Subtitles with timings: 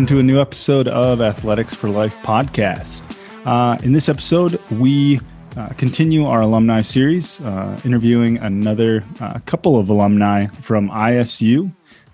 [0.00, 3.18] welcome to a new episode of Athletics for Life podcast.
[3.44, 5.20] Uh, in this episode, we
[5.58, 11.70] uh, continue our alumni series, uh, interviewing another uh, couple of alumni from ISU.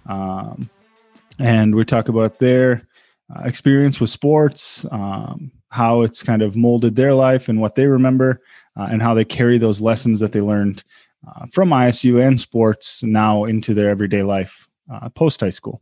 [0.07, 0.69] Um,
[1.39, 2.89] and we talk about their
[3.33, 7.87] uh, experience with sports, um, how it's kind of molded their life and what they
[7.87, 8.43] remember,
[8.77, 10.83] uh, and how they carry those lessons that they learned
[11.53, 14.67] from ISU and sports now into their everyday life
[15.15, 15.81] post high school.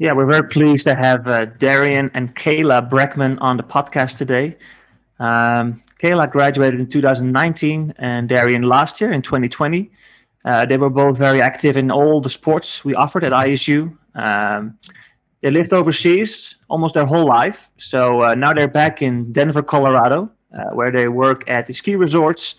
[0.00, 4.56] Yeah, we're very pleased to have uh, Darian and Kayla Breckman on the podcast today.
[5.18, 9.90] Um, Kayla graduated in 2019 and Darian last year in 2020.
[10.44, 13.92] Uh, they were both very active in all the sports we offered at ISU.
[14.14, 14.78] Um,
[15.42, 17.72] they lived overseas almost their whole life.
[17.76, 21.96] So uh, now they're back in Denver, Colorado, uh, where they work at the ski
[21.96, 22.54] resorts.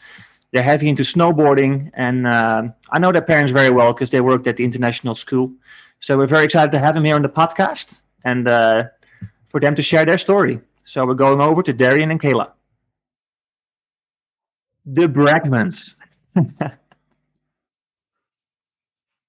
[0.52, 1.90] They're heavy into snowboarding.
[1.94, 5.54] And um, I know their parents very well because they worked at the international school.
[6.00, 8.86] So we're very excited to have him here on the podcast and uh,
[9.46, 10.62] for them to share their story.
[10.86, 12.52] So we're going over to Darian and Kayla.
[14.86, 15.96] The Breckmans.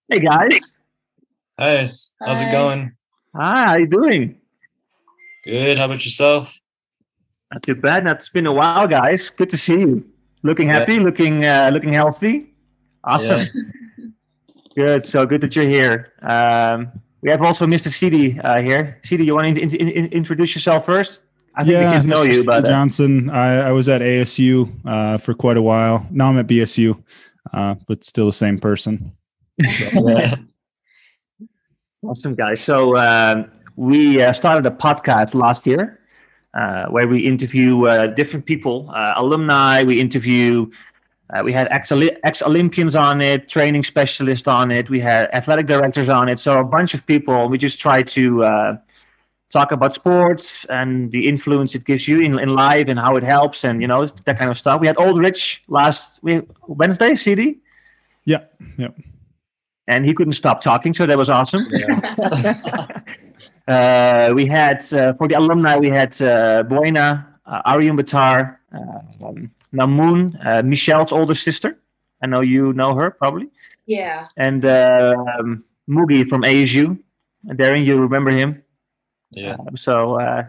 [0.08, 0.76] hey guys.
[1.58, 2.48] Hi, how's Hi.
[2.48, 2.92] it going?
[3.34, 4.38] Hi, how you doing?
[5.44, 5.76] Good.
[5.76, 6.56] How about yourself?
[7.52, 8.04] Not too bad.
[8.04, 9.28] Not, it's been a while, guys.
[9.28, 10.08] Good to see you.
[10.42, 11.00] Looking happy, yeah.
[11.00, 12.54] looking uh, looking healthy.
[13.04, 13.40] Awesome.
[13.40, 13.72] Yeah.
[14.74, 15.04] Good.
[15.04, 16.12] So good that you're here.
[16.22, 17.88] Um, we have also Mr.
[17.88, 18.98] Cidi uh, here.
[19.02, 21.22] Cidi, you want to in, in, in, introduce yourself first?
[21.54, 22.34] I think yeah, know Mr.
[22.34, 23.28] you, but uh, Johnson.
[23.28, 26.06] I, I, was at ASU uh, for quite a while.
[26.10, 27.02] Now I'm at BSU,
[27.52, 29.12] uh, but still the same person.
[29.68, 30.36] So, yeah.
[32.04, 32.60] awesome, guys.
[32.60, 36.00] So um, we uh, started a podcast last year
[36.54, 39.82] uh, where we interview different people, alumni.
[39.82, 40.70] We interview
[41.32, 41.92] uh, we had ex
[42.42, 44.90] Olympians on it, training specialists on it.
[44.90, 46.38] We had athletic directors on it.
[46.38, 47.48] So a bunch of people.
[47.48, 48.76] We just try to uh,
[49.50, 53.24] talk about sports and the influence it gives you in, in life and how it
[53.24, 54.80] helps and you know that kind of stuff.
[54.80, 57.60] We had Oldrich last we, Wednesday, Cidi.
[58.24, 58.44] Yeah,
[58.76, 58.88] yeah.
[59.86, 61.66] And he couldn't stop talking, so that was awesome.
[61.70, 62.92] Yeah.
[63.68, 69.50] uh, we had uh, for the alumni, we had uh, Buena, uh, Arjun Batar, um,
[69.72, 71.78] Namoon, uh, Michelle's older sister.
[72.22, 73.48] I know you know her probably.
[73.86, 74.28] Yeah.
[74.36, 76.98] And uh, um, Mugi from ASU.
[77.46, 78.62] Darren, you remember him?
[79.30, 79.54] Yeah.
[79.54, 80.42] Uh, so uh,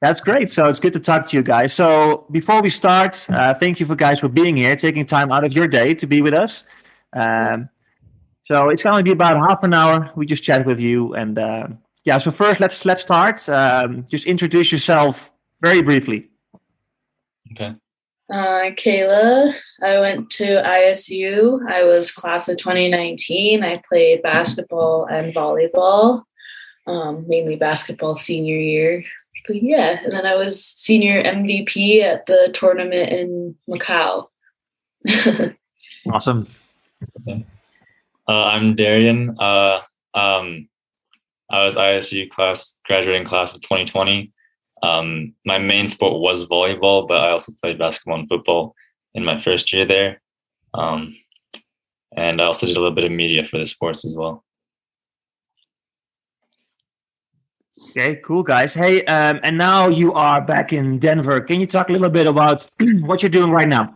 [0.00, 0.50] that's great.
[0.50, 1.72] So it's good to talk to you guys.
[1.72, 5.44] So before we start, uh, thank you for guys for being here, taking time out
[5.44, 6.64] of your day to be with us.
[7.12, 7.68] Um,
[8.44, 10.10] so it's going to be about half an hour.
[10.16, 11.66] We just chat with you, and uh,
[12.04, 12.18] yeah.
[12.18, 13.48] So first, let's let's start.
[13.48, 16.30] Um, just introduce yourself very briefly.
[17.52, 17.74] Okay.
[18.28, 21.60] Uh, Kayla, I went to ISU.
[21.68, 23.62] I was class of 2019.
[23.62, 26.24] I played basketball and volleyball,
[26.88, 29.04] um, mainly basketball senior year.
[29.46, 34.26] But yeah, and then I was senior MVP at the tournament in Macau.
[36.12, 36.48] awesome.
[37.20, 37.44] Okay.
[38.28, 39.36] Uh, I'm Darian.
[39.38, 39.82] Uh,
[40.14, 40.68] um,
[41.48, 44.32] I was ISU class graduating class of 2020.
[44.86, 48.74] Um, my main sport was volleyball, but I also played basketball and football
[49.14, 50.20] in my first year there.
[50.74, 51.16] Um,
[52.16, 54.44] and I also did a little bit of media for the sports as well.
[57.90, 58.74] Okay, cool, guys.
[58.74, 61.40] Hey, um, and now you are back in Denver.
[61.40, 62.68] Can you talk a little bit about
[63.00, 63.94] what you're doing right now?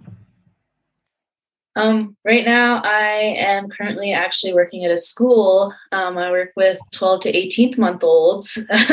[1.80, 5.74] Um, right now, I am currently actually working at a school.
[5.92, 8.58] Um, I work with 12 to 18 month olds.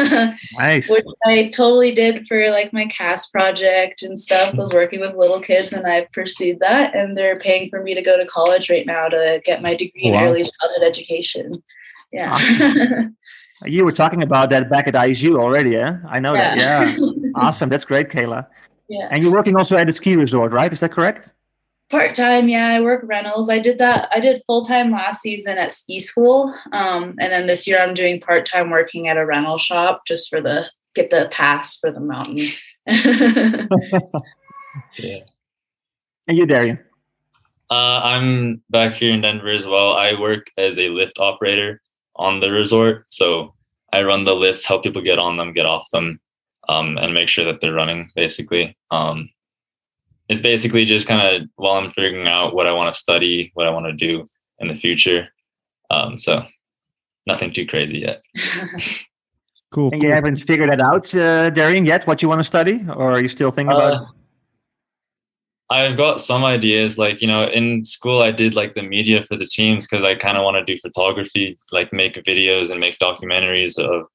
[0.57, 0.89] nice.
[0.89, 5.41] Which I totally did for like my CAS project and stuff, was working with little
[5.41, 6.95] kids, and I pursued that.
[6.95, 10.11] And they're paying for me to go to college right now to get my degree
[10.11, 10.19] wow.
[10.19, 11.61] in early childhood education.
[12.13, 12.33] Yeah.
[12.33, 13.17] Awesome.
[13.65, 15.97] you were talking about that back at ISU already, yeah?
[16.07, 16.55] I know yeah.
[16.55, 16.97] that.
[16.97, 17.31] Yeah.
[17.35, 17.67] awesome.
[17.67, 18.47] That's great, Kayla.
[18.87, 19.09] Yeah.
[19.11, 20.71] And you're working also at a ski resort, right?
[20.71, 21.33] Is that correct?
[21.89, 22.67] Part time, yeah.
[22.67, 23.49] I work rentals.
[23.49, 24.09] I did that.
[24.11, 27.93] I did full time last season at ski school, um, and then this year I'm
[27.93, 31.91] doing part time working at a rental shop just for the get the pass for
[31.91, 32.49] the mountain.
[34.97, 35.19] yeah.
[36.27, 36.79] And you, Darian?
[37.69, 39.93] Uh, I'm back here in Denver as well.
[39.93, 41.81] I work as a lift operator
[42.15, 43.53] on the resort, so
[43.93, 46.19] I run the lifts, help people get on them, get off them,
[46.67, 48.11] um, and make sure that they're running.
[48.15, 49.29] Basically, um,
[50.29, 53.67] it's basically just kind of while I'm figuring out what I want to study, what
[53.67, 54.27] I want to do
[54.59, 55.29] in the future.
[55.89, 56.45] Um, so
[57.25, 58.21] nothing too crazy yet.
[59.71, 59.89] cool.
[59.91, 62.07] And you haven't figured that out, uh, Darian, yet?
[62.07, 64.01] What you want to study, or are you still thinking uh, about?
[64.01, 64.07] it?
[65.69, 66.97] I've got some ideas.
[66.97, 70.15] Like you know, in school, I did like the media for the teams because I
[70.15, 74.07] kind of want to do photography, like make videos and make documentaries of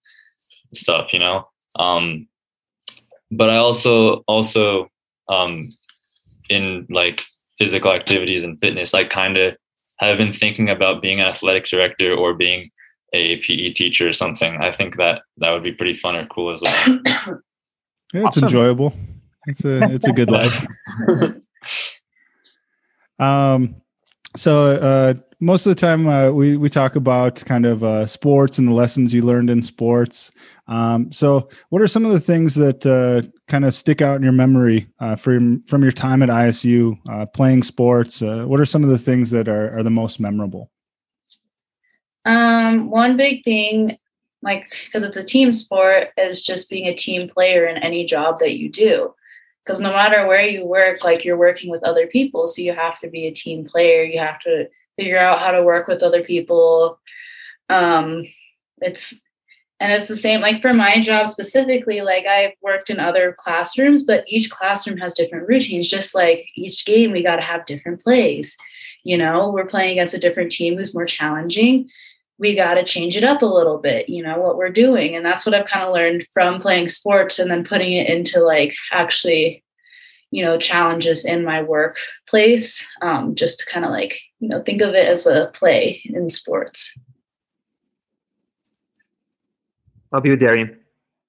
[0.74, 1.48] stuff, you know.
[1.76, 2.28] Um,
[3.30, 4.88] but I also also
[5.28, 5.68] um,
[6.52, 7.24] in like
[7.58, 9.56] physical activities and fitness, I kind of
[9.98, 12.70] have been thinking about being an athletic director or being
[13.12, 14.56] a PE teacher or something.
[14.60, 17.00] I think that that would be pretty fun or cool as well.
[17.06, 17.34] yeah,
[18.14, 18.44] it's awesome.
[18.44, 18.94] enjoyable.
[19.46, 20.66] It's a it's a good life.
[23.18, 23.76] um,
[24.34, 28.58] so uh, most of the time uh, we we talk about kind of uh, sports
[28.58, 30.30] and the lessons you learned in sports.
[30.72, 34.22] Um, so, what are some of the things that uh, kind of stick out in
[34.22, 38.22] your memory uh, from from your time at ISU uh, playing sports?
[38.22, 40.70] what are some of the things that are are the most memorable?
[42.24, 43.98] Um, one big thing,
[44.40, 48.38] like because it's a team sport, is just being a team player in any job
[48.38, 49.14] that you do
[49.62, 52.98] because no matter where you work like you're working with other people so you have
[52.98, 54.66] to be a team player you have to
[54.96, 56.98] figure out how to work with other people
[57.68, 58.24] um
[58.80, 59.20] it's
[59.82, 64.02] and it's the same like for my job specifically like i've worked in other classrooms
[64.02, 68.00] but each classroom has different routines just like each game we got to have different
[68.00, 68.56] plays
[69.02, 71.88] you know we're playing against a different team who's more challenging
[72.42, 75.14] we got to change it up a little bit, you know, what we're doing.
[75.14, 78.40] And that's what I've kind of learned from playing sports and then putting it into
[78.40, 79.62] like actually,
[80.32, 82.84] you know, challenges in my workplace.
[83.00, 86.28] Um, just to kind of like, you know, think of it as a play in
[86.30, 86.98] sports.
[90.12, 90.78] How about you, Darian?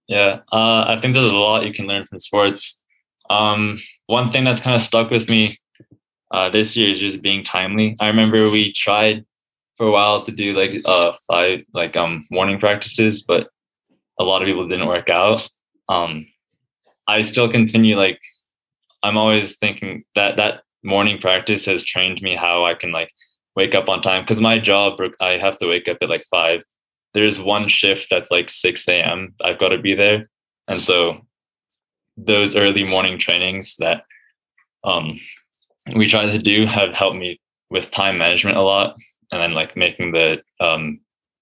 [0.08, 2.84] Yeah, uh, I think there's a lot you can learn from sports.
[3.30, 5.58] Um, one thing that's kind of stuck with me
[6.32, 7.96] uh, this year is just being timely.
[8.02, 9.26] I remember we tried
[9.78, 13.48] for a while to do like uh five like um morning practices, but
[14.20, 15.50] a lot of people didn't work out.
[15.88, 16.28] Um,
[17.08, 18.20] I still continue like
[19.02, 23.10] I'm always thinking that that morning practice has trained me how I can like
[23.56, 26.64] wake up on time because my job I have to wake up at like five.
[27.14, 29.36] There's one shift that's like 6 a.m.
[29.44, 30.30] I've got to be there.
[30.68, 31.26] And so
[32.18, 34.04] those early morning trainings that
[34.84, 35.20] um,
[35.96, 37.40] we try to do have helped me
[37.70, 38.96] with time management a lot
[39.32, 41.00] and then like making the um,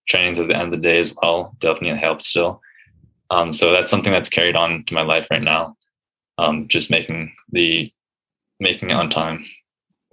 [0.07, 2.61] trainings at the end of the day as well definitely helps still.
[3.29, 5.75] Um, so that's something that's carried on to my life right now.
[6.37, 7.91] Um, just making the
[8.59, 9.45] making it on time,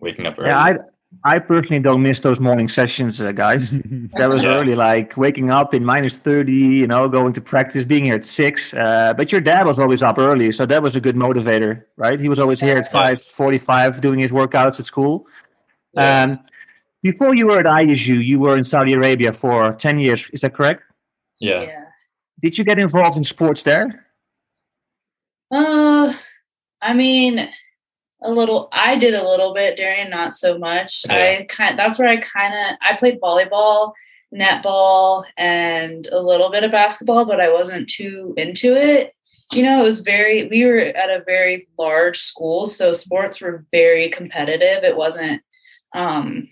[0.01, 0.49] waking up early.
[0.49, 0.77] Yeah, I
[1.25, 3.73] I personally don't miss those morning sessions, uh, guys.
[4.19, 4.55] that was yeah.
[4.55, 8.25] early, like waking up in minus thirty, you know, going to practice, being here at
[8.25, 8.75] six.
[8.75, 12.21] Uh, but your dad was always up early, so that was a good motivator, right?
[12.21, 15.27] He was always here at five forty-five doing his workouts at school.
[15.95, 16.23] Yeah.
[16.23, 16.41] Um,
[17.03, 20.29] before you were at ISU, you were in Saudi Arabia for 10 years.
[20.33, 20.83] Is that correct?
[21.39, 21.63] Yeah.
[21.63, 21.85] yeah.
[22.43, 24.07] Did you get involved in sports there?
[25.51, 26.13] Uh,
[26.83, 27.49] I mean,
[28.23, 28.69] a little.
[28.73, 31.05] I did a little bit, Darian, not so much.
[31.09, 31.41] Yeah.
[31.41, 31.79] I kind.
[31.79, 32.79] That's where I kind of.
[32.83, 33.93] I played volleyball,
[34.35, 39.15] netball, and a little bit of basketball, but I wasn't too into it.
[39.53, 40.49] You know, it was very.
[40.49, 44.85] We were at a very large school, so sports were very competitive.
[44.85, 45.43] It wasn't.
[45.95, 46.49] Um,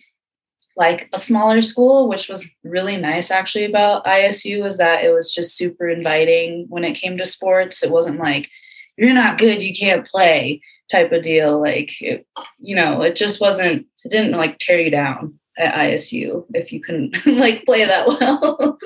[0.79, 5.33] like a smaller school, which was really nice actually about ISU was that it was
[5.33, 7.83] just super inviting when it came to sports.
[7.83, 8.51] It wasn't like
[8.99, 10.61] you're not good, you can't play
[10.91, 11.61] type of deal.
[11.61, 12.27] Like, it,
[12.59, 16.81] you know, it just wasn't, it didn't like tear you down at ISU if you
[16.81, 18.79] couldn't like play that well.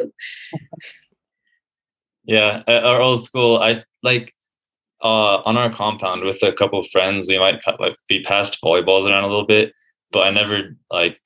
[2.24, 4.34] yeah, at our old school, I like
[5.02, 9.08] uh, on our compound with a couple of friends, we might like be passed volleyballs
[9.08, 9.72] around a little bit,
[10.12, 11.18] but I never like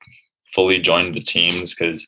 [0.55, 2.07] fully joined the teams because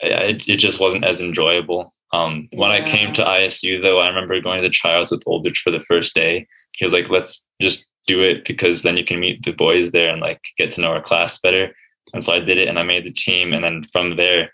[0.00, 1.92] it, it just wasn't as enjoyable.
[2.12, 2.84] Um, when yeah.
[2.84, 5.80] I came to ISU, though, I remember going to the tryouts with Oldrich for the
[5.80, 6.46] first day.
[6.76, 10.10] He was like, "Let's just do it because then you can meet the boys there
[10.10, 11.74] and like get to know our class better."
[12.12, 13.52] And so I did it, and I made the team.
[13.52, 14.50] And then from there,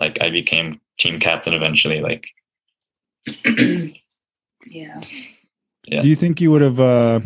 [0.00, 2.00] like I became team captain eventually.
[2.00, 2.26] Like,
[4.66, 5.00] yeah.
[5.86, 6.00] Yeah.
[6.02, 7.20] Do you think you would have uh,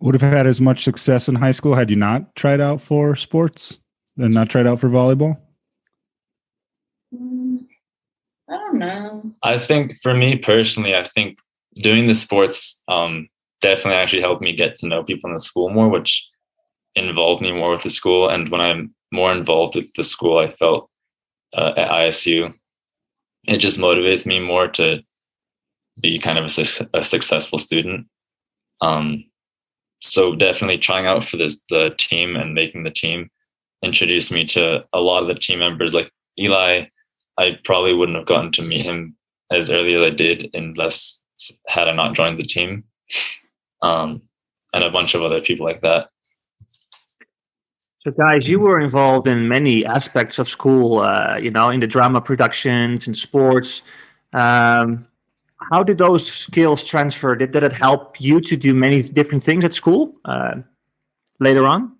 [0.00, 3.14] would have had as much success in high school had you not tried out for
[3.16, 3.78] sports?
[4.16, 5.38] and not tried out for volleyball?
[7.14, 7.66] Mm,
[8.48, 9.32] I don't know.
[9.42, 11.38] I think for me personally, I think
[11.80, 13.28] doing the sports um,
[13.62, 16.26] definitely actually helped me get to know people in the school more, which
[16.94, 18.28] involved me more with the school.
[18.28, 20.88] And when I'm more involved with the school, I felt
[21.56, 22.52] uh, at ISU,
[23.44, 25.02] it just motivates me more to
[26.00, 28.06] be kind of a, su- a successful student.
[28.80, 29.24] Um,
[30.02, 33.30] so definitely trying out for this the team and making the team
[33.82, 35.94] introduced me to a lot of the team members.
[35.94, 36.86] Like Eli,
[37.38, 39.16] I probably wouldn't have gotten to meet him
[39.50, 41.22] as early as I did unless
[41.66, 42.84] had I not joined the team,
[43.82, 44.22] um,
[44.72, 46.08] and a bunch of other people like that.
[48.00, 51.00] So, guys, you were involved in many aspects of school.
[51.00, 53.82] Uh, you know, in the drama productions and sports.
[54.32, 55.06] Um,
[55.70, 57.34] how did those skills transfer?
[57.36, 60.56] Did, did it help you to do many different things at school uh,
[61.40, 61.96] later on?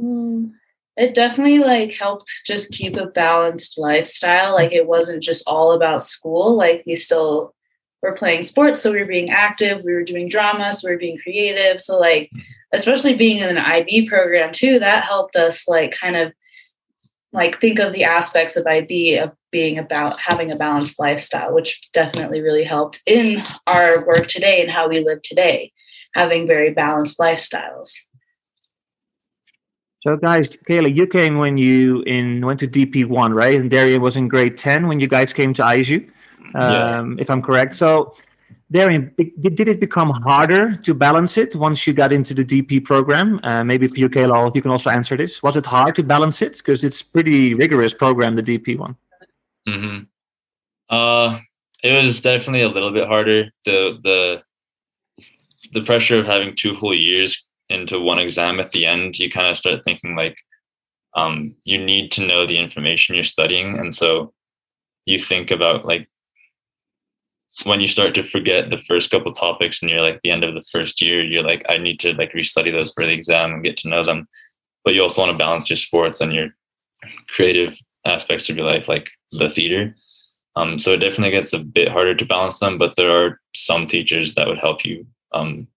[0.00, 0.52] Mm,
[0.96, 4.54] it definitely like helped just keep a balanced lifestyle.
[4.54, 6.56] Like it wasn't just all about school.
[6.56, 7.54] Like we still
[8.02, 9.82] were playing sports, so we were being active.
[9.84, 11.80] We were doing drama, so we were being creative.
[11.80, 12.40] So like, hmm.
[12.72, 16.32] especially being in an IB program too, that helped us like kind of
[17.32, 21.80] like think of the aspects of IB of being about having a balanced lifestyle, which
[21.92, 25.72] definitely really helped in our work today and how we live today,
[26.14, 27.94] having very balanced lifestyles.
[30.02, 33.58] So, guys, Kayla, you came when you in went to DP one, right?
[33.58, 36.08] And Darian was in grade ten when you guys came to ISU,
[36.54, 37.22] um, yeah.
[37.22, 37.76] if I'm correct.
[37.76, 38.14] So,
[38.70, 43.40] Darian, did it become harder to balance it once you got into the DP program?
[43.42, 45.42] Uh, maybe for you, Kayla, you can also answer this.
[45.42, 48.96] Was it hard to balance it because it's pretty rigorous program, the DP one?
[49.66, 50.04] Mm-hmm.
[50.94, 51.38] Uh,
[51.82, 53.50] it was definitely a little bit harder.
[53.64, 54.42] The the
[55.72, 59.48] the pressure of having two full years into one exam at the end, you kind
[59.48, 60.36] of start thinking like,
[61.14, 64.32] um, you need to know the information you're studying, and so
[65.04, 66.08] you think about like
[67.64, 70.54] when you start to forget the first couple topics and you're like the end of
[70.54, 73.64] the first year, you're like, I need to like restudy those for the exam and
[73.64, 74.28] get to know them.
[74.84, 76.48] But you also want to balance your sports and your
[77.28, 79.94] creative aspects of your life, like the theater.
[80.56, 83.86] Um, so it definitely gets a bit harder to balance them, but there are some
[83.86, 85.68] teachers that would help you um,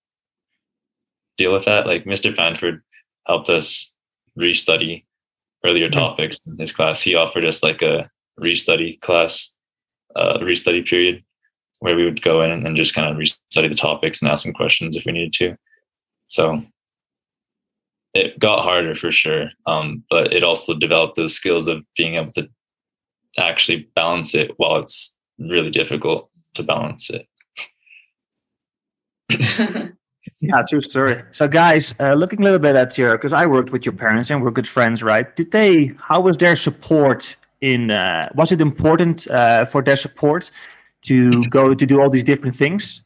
[1.38, 1.88] deal with that.
[1.88, 2.36] Like Mr.
[2.36, 2.82] Fanford
[3.28, 3.92] helped us
[4.40, 5.04] restudy
[5.66, 6.00] earlier mm-hmm.
[6.00, 7.02] topics in his class.
[7.02, 8.10] He offered us like a
[8.40, 9.54] restudy class,
[10.16, 11.24] uh, restudy period
[11.82, 14.54] where we would go in and just kind of restudy the topics and ask some
[14.54, 15.58] questions if we needed to.
[16.28, 16.64] So
[18.14, 22.32] it got harder for sure, um, but it also developed those skills of being able
[22.34, 22.48] to
[23.38, 27.28] actually balance it while it's really difficult to balance it.
[30.40, 31.20] yeah, true story.
[31.32, 34.30] So, guys, uh, looking a little bit at your, because I worked with your parents
[34.30, 35.36] and we're good friends, right?
[35.36, 35.92] Did they?
[35.98, 37.90] How was their support in?
[37.90, 40.52] Uh, was it important uh, for their support
[41.04, 43.04] to go to do all these different things?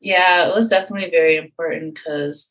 [0.00, 2.50] Yeah, it was definitely very important because,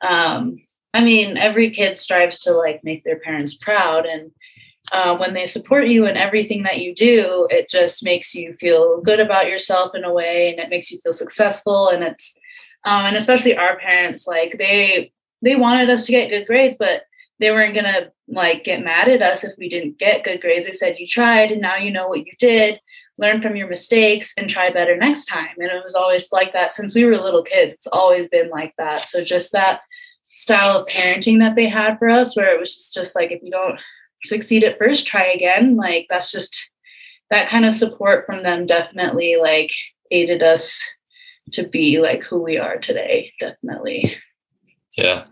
[0.00, 0.58] um,
[0.92, 4.30] I mean, every kid strives to like make their parents proud, and
[4.92, 9.00] uh, when they support you in everything that you do, it just makes you feel
[9.00, 11.88] good about yourself in a way, and it makes you feel successful.
[11.88, 12.36] And it's,
[12.84, 15.12] um, and especially our parents, like they
[15.42, 17.02] they wanted us to get good grades, but
[17.40, 20.66] they weren't gonna like get mad at us if we didn't get good grades.
[20.66, 22.78] They said you tried, and now you know what you did
[23.18, 25.54] learn from your mistakes and try better next time.
[25.58, 27.74] And it was always like that since we were little kids.
[27.74, 29.02] It's always been like that.
[29.02, 29.80] So just that
[30.36, 33.50] style of parenting that they had for us, where it was just, like, if you
[33.50, 33.78] don't
[34.24, 35.76] succeed at first, try again.
[35.76, 36.70] Like that's just
[37.30, 39.70] that kind of support from them definitely like
[40.10, 40.82] aided us
[41.52, 43.32] to be like who we are today.
[43.38, 44.16] Definitely.
[44.96, 45.24] Yeah.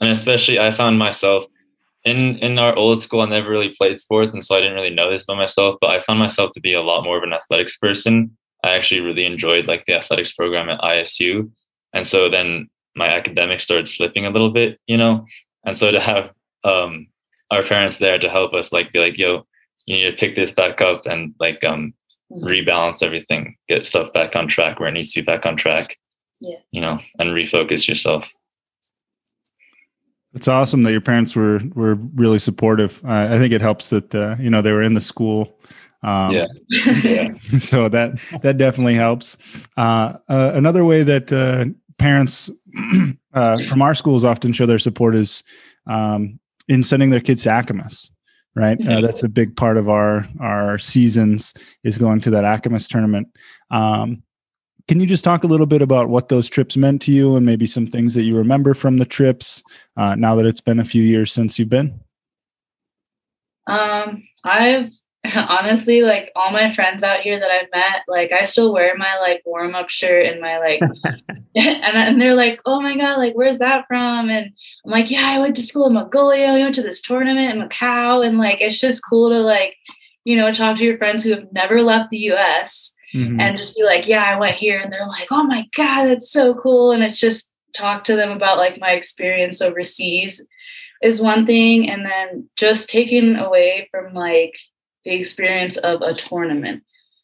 [0.00, 1.46] And especially I found myself
[2.06, 4.94] in in our old school, I never really played sports, and so I didn't really
[4.94, 5.76] know this about myself.
[5.80, 8.36] But I found myself to be a lot more of an athletics person.
[8.64, 11.50] I actually really enjoyed like the athletics program at ISU,
[11.92, 15.26] and so then my academics started slipping a little bit, you know.
[15.66, 16.32] And so to have
[16.62, 17.08] um,
[17.50, 19.44] our parents there to help us, like be like, "Yo,
[19.86, 21.92] you need to pick this back up and like um,
[22.32, 22.46] mm-hmm.
[22.46, 25.98] rebalance everything, get stuff back on track where it needs to be back on track."
[26.38, 26.58] Yeah.
[26.70, 28.30] You know, and refocus yourself.
[30.36, 33.02] It's awesome that your parents were were really supportive.
[33.04, 35.58] Uh, I think it helps that uh, you know they were in the school.
[36.02, 36.46] Um, yeah.
[37.02, 37.28] yeah.
[37.58, 39.38] So that that definitely helps.
[39.78, 41.64] Uh, uh another way that uh,
[41.98, 42.50] parents
[43.34, 45.42] uh, from our schools often show their support is
[45.86, 46.38] um,
[46.68, 48.10] in sending their kids to ACAMIS.
[48.54, 49.02] Right, mm-hmm.
[49.02, 53.28] that's a big part of our our seasons is going to that ACAMIS tournament.
[53.70, 54.22] Um,
[54.88, 57.44] can you just talk a little bit about what those trips meant to you and
[57.44, 59.62] maybe some things that you remember from the trips
[59.96, 61.98] uh, now that it's been a few years since you've been?
[63.66, 64.92] Um, I've
[65.34, 69.16] honestly like all my friends out here that I've met, like I still wear my
[69.20, 70.80] like warm up shirt and my like,
[71.56, 74.30] and, and they're like, oh my God, like where's that from?
[74.30, 74.52] And
[74.84, 76.52] I'm like, yeah, I went to school in Mongolia.
[76.52, 78.24] We went to this tournament in Macau.
[78.24, 79.74] And like, it's just cool to like,
[80.24, 83.40] you know, talk to your friends who have never left the US mm-hmm.
[83.40, 84.78] and just be like, yeah, I went here.
[84.78, 86.92] And they're like, oh my God, that's so cool.
[86.92, 90.44] And it's just talk to them about like my experience overseas
[91.02, 91.88] is one thing.
[91.88, 94.54] And then just taking away from like
[95.04, 96.82] the experience of a tournament.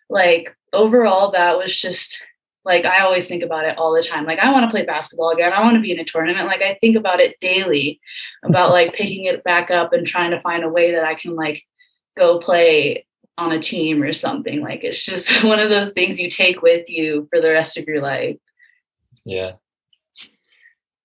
[0.08, 2.22] Like overall, that was just
[2.64, 4.24] like I always think about it all the time.
[4.24, 5.52] Like I want to play basketball again.
[5.52, 6.46] I want to be in a tournament.
[6.46, 8.00] Like I think about it daily
[8.44, 11.34] about like picking it back up and trying to find a way that I can
[11.34, 11.62] like
[12.16, 13.06] go play
[13.38, 14.60] on a team or something.
[14.60, 17.86] Like it's just one of those things you take with you for the rest of
[17.86, 18.36] your life.
[19.24, 19.52] Yeah.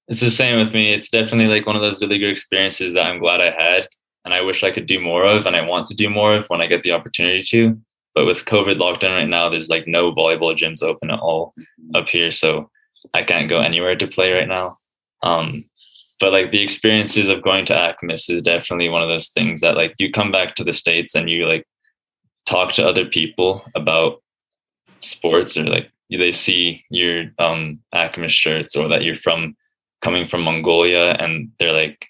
[0.08, 0.94] It's the same with me.
[0.94, 3.88] It's definitely like one of those really good experiences that I'm glad I had
[4.24, 6.48] and I wish I could do more of and I want to do more of
[6.48, 7.80] when I get the opportunity to.
[8.16, 11.54] But with COVID lockdown right now, there's like no volleyball gyms open at all
[11.94, 12.32] up here.
[12.32, 12.70] So
[13.14, 14.78] I can't go anywhere to play right now.
[15.24, 15.66] Um,
[16.20, 19.76] but like the experiences of going to ACAMIS is definitely one of those things that
[19.76, 21.66] like you come back to the States and you like
[22.48, 24.24] talk to other people about
[25.02, 27.80] sports or like they see your um
[28.28, 29.56] shirts or that you're from
[30.02, 32.08] coming from Mongolia and they're like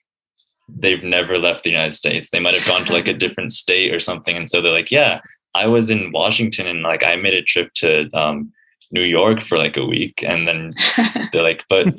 [0.70, 2.30] they've never left the United States.
[2.30, 4.36] They might have gone to like a different state or something.
[4.36, 5.22] And so they're like, yeah,
[5.56, 8.52] I was in Washington and like I made a trip to um,
[8.92, 10.24] New York for like a week.
[10.26, 10.74] And then
[11.32, 11.96] they're like, but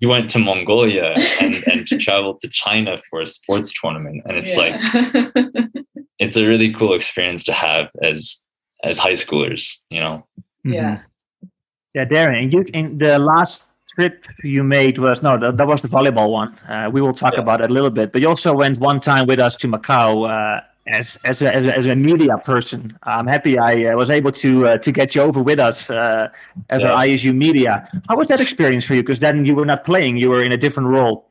[0.00, 4.22] you went to Mongolia and, and to travel to China for a sports tournament.
[4.26, 5.20] And it's yeah.
[5.24, 5.86] like,
[6.18, 8.40] it's a really cool experience to have as,
[8.84, 10.26] as high schoolers, you know?
[10.64, 10.96] Yeah.
[10.96, 11.04] Mm-hmm.
[11.94, 15.88] Yeah, Darren, you in the last trip you made was no, that, that was the
[15.88, 16.54] volleyball one.
[16.68, 17.40] Uh, we will talk yeah.
[17.40, 18.12] about it a little bit.
[18.12, 20.60] But you also went one time with us to Macau uh,
[20.92, 22.96] as as a, as a, media person.
[23.02, 26.28] I'm happy I uh, was able to uh, to get you over with us uh,
[26.70, 26.90] as yeah.
[26.90, 27.88] our ISU media.
[28.08, 29.02] How was that experience for you?
[29.02, 31.28] Because then you were not playing; you were in a different role.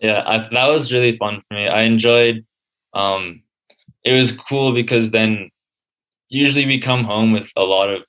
[0.00, 1.68] Yeah, I, that was really fun for me.
[1.68, 2.44] I enjoyed.
[2.94, 3.42] Um,
[4.04, 5.50] it was cool because then
[6.28, 8.04] usually we come home with a lot of.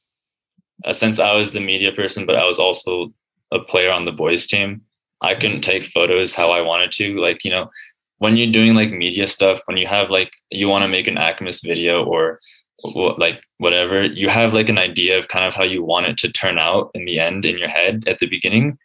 [0.86, 3.12] Uh, since I was the media person, but I was also
[3.52, 4.82] a player on the boys team.
[5.22, 7.20] I couldn't take photos how I wanted to.
[7.20, 7.70] Like, you know,
[8.20, 11.16] when you're doing like media stuff, when you have like, you want to make an
[11.16, 12.40] ACAMIS video or
[13.18, 16.32] like whatever, you have like an idea of kind of how you want it to
[16.32, 18.78] turn out in the end in your head at the beginning.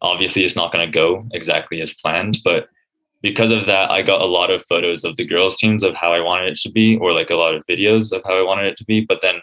[0.00, 2.68] Obviously, it's not going to go exactly as planned, but
[3.20, 6.12] because of that, I got a lot of photos of the girls' teams of how
[6.12, 8.66] I wanted it to be, or like a lot of videos of how I wanted
[8.66, 9.02] it to be.
[9.02, 9.40] But then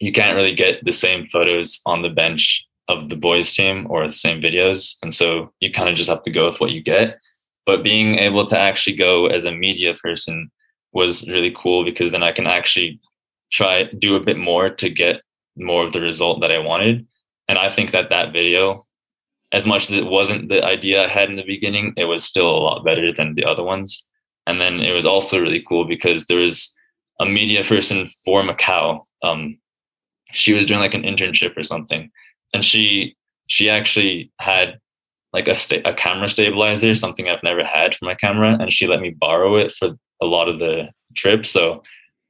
[0.00, 4.04] you can't really get the same photos on the bench of the boys team or
[4.04, 6.82] the same videos and so you kind of just have to go with what you
[6.82, 7.18] get
[7.66, 10.50] but being able to actually go as a media person
[10.92, 13.00] was really cool because then i can actually
[13.52, 15.20] try do a bit more to get
[15.56, 17.06] more of the result that i wanted.
[17.48, 18.84] And i think that that video
[19.52, 22.50] as much as it wasn't the idea i had in the beginning it was still
[22.50, 24.04] a lot better than the other ones.
[24.46, 26.74] And then it was also really cool because there was
[27.20, 29.56] a media person for macau um,
[30.34, 32.10] she was doing like an internship or something.
[32.52, 34.78] And she she actually had
[35.34, 38.86] like a sta- a camera stabilizer, something I've never had for my camera, and she
[38.86, 39.90] let me borrow it for
[40.22, 41.44] a lot of the trip.
[41.44, 41.82] So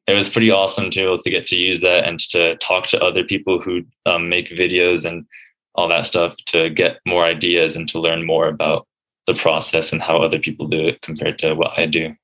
[0.06, 2.86] it was pretty awesome to be able to get to use that and to talk
[2.88, 5.26] to other people who um, make videos and
[5.74, 8.86] all that stuff to get more ideas and to learn more about
[9.26, 12.14] the process and how other people do it compared to what I do.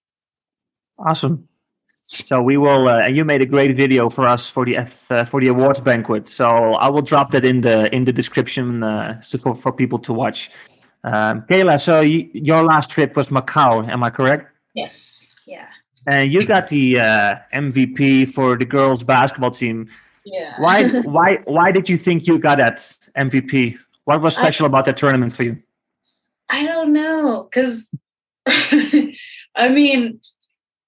[0.99, 1.47] Awesome.
[2.13, 5.25] So we will, uh, and you made a great video for us for the uh,
[5.25, 6.27] for the awards banquet.
[6.27, 9.99] So I will drop that in the in the description uh, so for for people
[10.01, 10.51] to watch.
[11.05, 14.53] Um, Kayla, so you, your last trip was Macau, am I correct?
[14.75, 15.29] Yes.
[15.47, 15.69] Yeah.
[16.09, 19.89] And you got the uh, MVP for the girls basketball team.
[20.25, 20.55] Yeah.
[20.59, 22.79] Why why why did you think you got that
[23.17, 23.79] MVP?
[24.05, 25.63] What was special I, about that tournament for you?
[26.49, 27.89] I don't know, because
[28.47, 30.21] I mean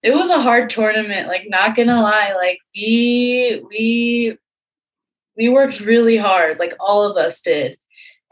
[0.03, 4.37] it was a hard tournament like not gonna lie like we we
[5.37, 7.79] we worked really hard like all of us did.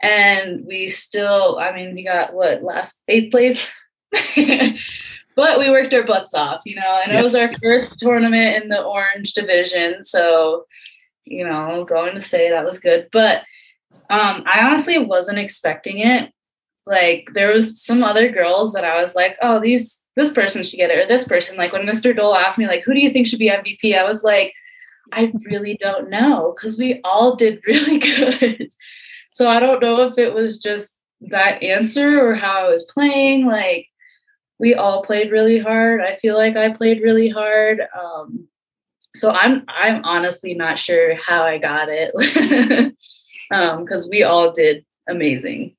[0.03, 3.71] And we still i mean we got what last eighth place?
[5.33, 7.23] But we worked our butts off you know and yes.
[7.23, 10.65] it was our first tournament in the orange division so
[11.23, 13.07] you know going to say that was good.
[13.13, 13.43] But
[14.09, 16.33] um i honestly wasn't expecting it.
[16.85, 20.77] Like there was some other girls that i was like oh these this person should
[20.77, 21.57] get it or this person.
[21.57, 22.15] Like when Mr.
[22.15, 23.97] Dole asked me, like, who do you think should be MVP?
[23.97, 24.53] I was like,
[25.11, 28.71] I really don't know because we all did really good.
[29.31, 33.45] so I don't know if it was just that answer or how I was playing.
[33.45, 33.87] Like
[34.59, 36.01] we all played really hard.
[36.01, 37.81] I feel like I played really hard.
[37.99, 38.47] Um,
[39.15, 44.85] so I'm I'm honestly not sure how I got it because um, we all did
[45.07, 45.75] amazing,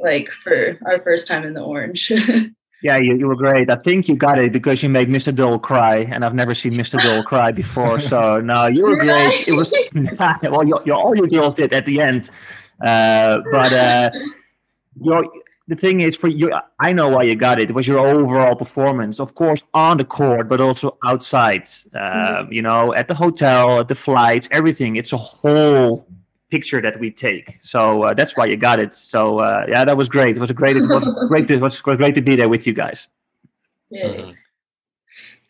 [0.00, 2.10] like for our first time in the orange.
[2.82, 3.70] Yeah, you, you were great.
[3.70, 5.34] I think you got it because you made Mr.
[5.34, 7.00] Dole cry, and I've never seen Mr.
[7.00, 8.00] Dole cry before.
[8.00, 9.46] So no, you were great.
[9.46, 9.72] It was
[10.42, 12.30] well, your, your, all your girls did at the end,
[12.84, 14.10] uh, but uh,
[15.00, 15.24] your
[15.68, 16.52] the thing is for you.
[16.80, 17.70] I know why you got it.
[17.70, 21.68] It was your overall performance, of course, on the court, but also outside.
[21.94, 22.52] Uh, mm-hmm.
[22.52, 24.96] You know, at the hotel, at the flights, everything.
[24.96, 26.06] It's a whole
[26.52, 27.58] picture that we take.
[27.62, 28.92] So uh, that's why you got it.
[28.94, 30.36] So uh, yeah, that was great.
[30.36, 30.76] It was a great.
[30.76, 31.48] It was great.
[31.48, 33.08] To, it was great to be there with you guys.
[33.90, 34.04] Yeah.
[34.04, 34.32] Mm-hmm.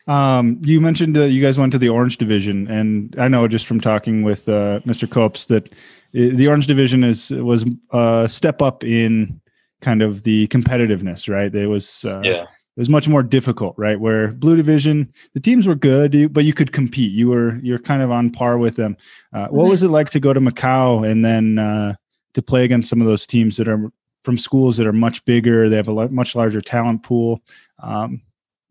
[0.05, 3.65] Um, you mentioned uh, you guys went to the Orange Division, and I know just
[3.65, 5.09] from talking with uh, Mr.
[5.09, 5.71] Copes that uh,
[6.11, 9.39] the Orange Division is was a step up in
[9.81, 11.53] kind of the competitiveness, right?
[11.53, 12.45] It was uh, Yeah.
[12.75, 13.99] It was much more difficult, right?
[13.99, 17.11] Where Blue Division, the teams were good, but you could compete.
[17.11, 18.97] You were you're kind of on par with them.
[19.31, 19.69] Uh, what Mhm.
[19.69, 21.93] was it like to go to Macau and then uh,
[22.33, 23.91] to play against some of those teams that are
[24.23, 25.69] from schools that are much bigger?
[25.69, 27.41] They have a much larger talent pool.
[27.79, 28.21] Um,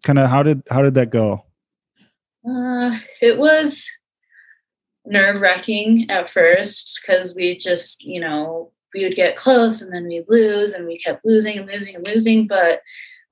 [0.03, 1.45] kind of how did how did that go?
[2.49, 3.89] Uh, it was
[5.07, 10.07] nerve wracking at first because we just, you know, we would get close and then
[10.09, 12.47] we'd lose and we kept losing and losing and losing.
[12.49, 12.81] But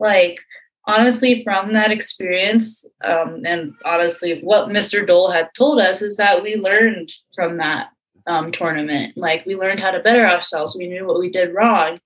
[0.00, 0.40] like,
[0.86, 5.06] honestly, from that experience, um, and honestly, what Mr.
[5.06, 7.90] Dole had told us is that we learned from that
[8.26, 9.16] um, tournament.
[9.16, 10.76] Like, we learned how to better ourselves.
[10.76, 12.00] We knew what we did wrong.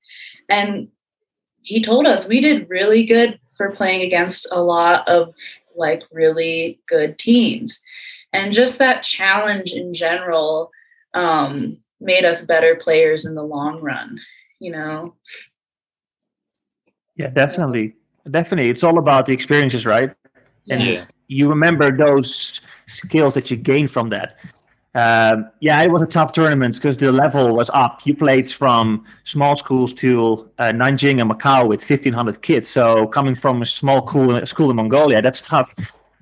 [0.49, 0.89] And
[1.65, 5.35] he told us we did really good for playing against a lot of
[5.77, 7.83] like really good teams
[8.33, 10.71] and just that challenge in general
[11.15, 14.21] um, made us better players in the long run
[14.61, 15.15] you know
[17.17, 17.95] Yeah, definitely.
[18.31, 18.71] Definitely.
[18.71, 20.11] It's all about the experiences, right?
[20.71, 21.05] And Yeah.
[21.29, 24.35] you remember those skills that you gain from that.
[24.97, 28.07] Um, yeah, it was a tough tournament because the level was up.
[28.07, 32.69] You played from small schools to uh, Nanjing and Macau with 1,500 kids.
[32.69, 35.75] So coming from a small school, school in Mongolia, that's tough.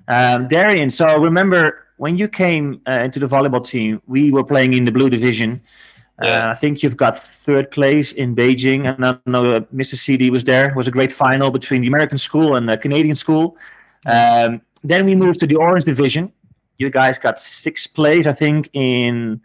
[0.07, 4.73] Um, Darian, so remember when you came uh, into the volleyball team, we were playing
[4.73, 5.61] in the blue division.
[6.21, 6.47] Yeah.
[6.47, 9.95] Uh, I think you've got third place in Beijing, and I know uh, Mr.
[9.95, 10.69] CD was there.
[10.69, 13.57] It was a great final between the American school and the Canadian school.
[14.05, 16.31] Um, then we moved to the Orange Division.
[16.77, 19.41] You guys got sixth place, I think, in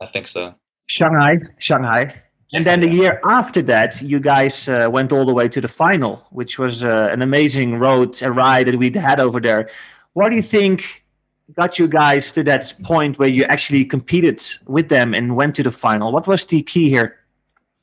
[0.00, 0.54] I think so.
[0.86, 1.38] Shanghai.
[1.58, 2.14] Shanghai.
[2.52, 5.68] And then the year after that, you guys uh, went all the way to the
[5.68, 9.68] final, which was uh, an amazing road, a ride that we'd had over there.
[10.14, 11.04] What do you think
[11.54, 15.62] got you guys to that point where you actually competed with them and went to
[15.62, 16.12] the final?
[16.12, 17.18] What was the key here?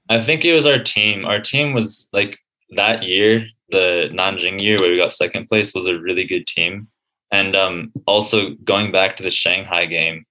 [0.10, 1.26] I think it was our team.
[1.26, 2.40] Our team was like
[2.72, 6.88] that year, the Nanjing year where we got second place was a really good team.
[7.32, 10.26] And um, also going back to the Shanghai game,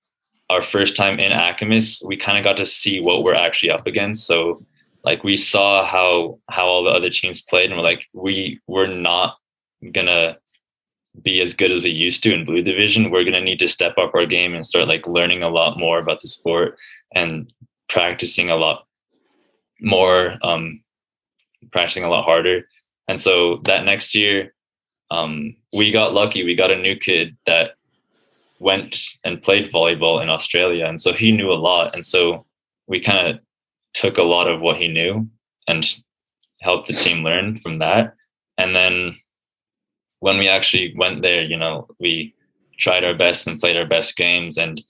[0.49, 3.87] our first time in ACAMIS, we kind of got to see what we're actually up
[3.87, 4.27] against.
[4.27, 4.65] So
[5.03, 8.87] like we saw how how all the other teams played and we're like, we we're
[8.87, 9.37] not
[9.93, 10.39] gonna
[11.23, 13.11] be as good as we used to in blue division.
[13.11, 15.99] We're gonna need to step up our game and start like learning a lot more
[15.99, 16.79] about the sport
[17.15, 17.53] and
[17.89, 18.87] practicing a lot
[19.81, 20.83] more um,
[21.73, 22.67] practicing a lot harder.
[23.09, 24.55] And so that next year,
[25.11, 26.45] um, we got lucky.
[26.45, 27.73] We got a new kid that
[28.59, 30.87] went and played volleyball in Australia.
[30.87, 31.95] And so he knew a lot.
[31.95, 32.47] And so
[32.87, 33.41] we kind of
[33.93, 35.29] took a lot of what he knew
[35.69, 35.85] and
[36.61, 38.15] helped the team learn from that.
[38.57, 39.17] And then
[40.25, 42.35] when we actually went there, you know, we
[42.79, 44.57] tried our best and played our best games.
[44.57, 44.83] And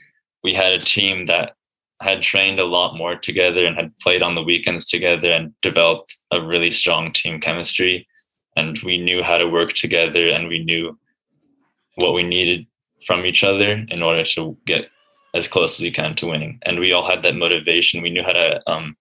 [0.44, 1.56] we had a team that
[2.00, 6.18] had trained a lot more together and had played on the weekends together and developed
[6.30, 8.06] a really strong team chemistry.
[8.54, 10.96] And we knew how to work together and we knew
[11.96, 12.64] what we needed
[13.04, 14.86] from each other in order to get
[15.34, 16.60] as close as we can to winning.
[16.62, 18.02] And we all had that motivation.
[18.02, 18.96] We knew how to um,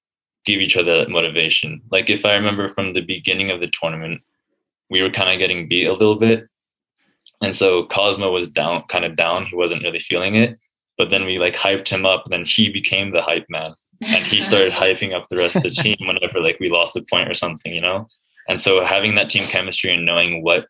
[0.45, 1.83] give each other that motivation.
[1.91, 4.23] Like if I remember from the beginning of the tournament,
[4.89, 6.47] we were kind of getting beat a little bit.
[7.41, 9.45] And so Cosmo was down, kind of down.
[9.45, 10.57] He wasn't really feeling it
[10.97, 14.25] but then we like hyped him up and then he became the hype man and
[14.25, 17.29] he started hyping up the rest of the team whenever like we lost a point
[17.29, 18.07] or something you know
[18.47, 20.67] and so having that team chemistry and knowing what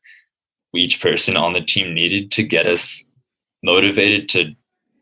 [0.75, 3.03] each person on the team needed to get us
[3.63, 4.53] motivated to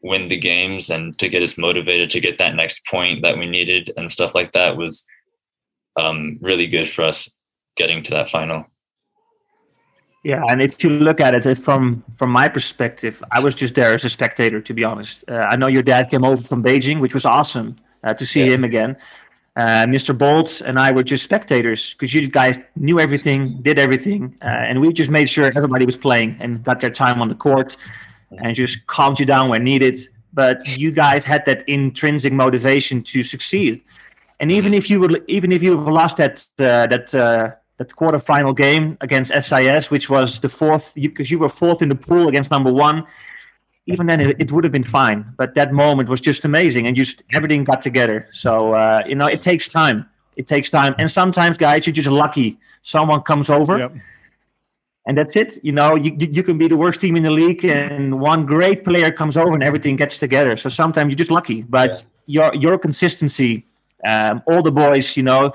[0.04, 3.46] win the games and to get us motivated to get that next point that we
[3.46, 5.06] needed and stuff like that was
[6.00, 7.32] um, really good for us
[7.78, 8.66] getting to that final
[10.24, 13.94] Yeah, and if you look at it from from my perspective, I was just there
[13.94, 14.62] as a spectator.
[14.62, 17.76] To be honest, uh, I know your dad came over from Beijing, which was awesome
[18.04, 18.54] uh, to see Yeah.
[18.54, 18.98] him again.
[19.58, 20.18] Uh, Mr.
[20.18, 24.80] Bolt and I were just spectators because you guys knew everything, did everything, uh, and
[24.80, 27.76] we just made sure everybody was playing and got their time on the court,
[28.38, 30.00] and just calmed you down when needed.
[30.34, 33.82] But you guys had that intrinsic motivation to succeed,
[34.40, 38.56] and even if you would, even if you lost that uh, that uh, that quarterfinal
[38.56, 42.28] game against SIS, which was the fourth, because you, you, were fourth in the pool
[42.28, 43.04] against number one.
[43.88, 45.26] Even then, it, it, would have been fine.
[45.36, 48.28] But that moment was just amazing, and just everything got together.
[48.32, 50.08] So uh, you know, it takes time.
[50.36, 52.60] It takes time, and sometimes, guys, you're just lucky.
[52.84, 53.96] Someone comes over, yep.
[55.08, 55.58] and that's it.
[55.64, 58.84] You know, you you can be the worst team in the league, and one great
[58.84, 60.56] player comes over, and everything gets together.
[60.56, 62.04] So sometimes you're just lucky, but yeah.
[62.28, 63.66] your your consistency,
[64.06, 65.52] um, all the boys, you know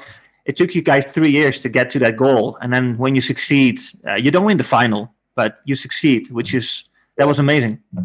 [0.46, 3.20] it took you guys three years to get to that goal and then when you
[3.20, 3.78] succeed
[4.08, 6.84] uh, you don't win the final but you succeed, which is
[7.18, 7.74] that was amazing.
[7.96, 8.04] It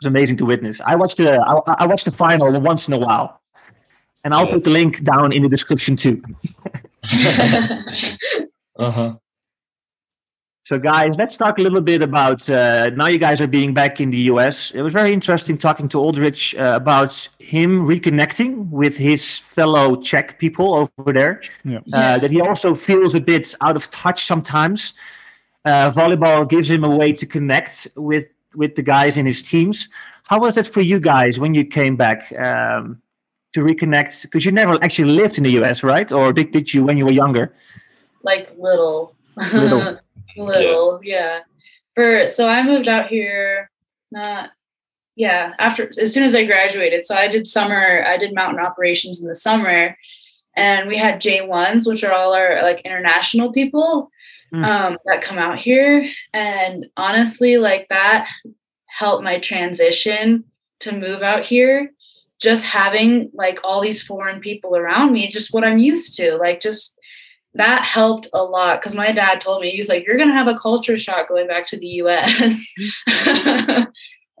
[0.00, 0.80] was amazing to witness.
[0.80, 3.28] I watched the I, I watched the final once in a while,
[4.24, 4.52] and I'll Yeah.
[4.54, 6.22] put the link down in the description too.
[8.76, 9.14] Uh huh.
[10.66, 14.00] So, guys, let's talk a little bit about uh, now you guys are being back
[14.00, 14.70] in the US.
[14.70, 20.38] It was very interesting talking to Oldrich uh, about him reconnecting with his fellow Czech
[20.38, 21.42] people over there.
[21.64, 21.78] Yeah.
[21.78, 22.18] Uh, Yeah.
[22.18, 24.94] that he also feels a bit out of touch sometimes.
[25.66, 28.24] Uh, volleyball gives him a way to connect with
[28.54, 29.88] with the guys in his teams.
[30.30, 33.02] How was that for you guys when you came back um,
[33.52, 34.22] to reconnect?
[34.22, 36.10] Because you never actually lived in the US, right?
[36.10, 37.52] Or did, did you when you were younger?
[38.22, 39.14] like little
[39.52, 39.98] Little.
[40.36, 41.40] little yeah.
[41.94, 43.70] for so i moved out here
[44.10, 44.50] not
[45.16, 47.04] yeah after as soon as i graduated.
[47.04, 49.96] So i did summer i did mountain operations in the summer.
[50.56, 54.10] And we had j1s which are all our like international people
[54.52, 54.64] Mm.
[54.64, 56.08] um, that come out here.
[56.32, 58.28] And honestly like that
[58.86, 60.44] helped my transition
[60.80, 61.90] to move out here.
[62.40, 66.60] Just having like all these foreign people around me just what i'm used to like
[66.60, 66.98] just
[67.54, 70.58] that helped a lot because my dad told me he's like you're gonna have a
[70.58, 72.74] culture shock going back to the us